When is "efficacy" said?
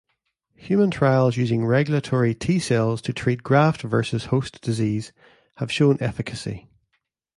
5.99-6.67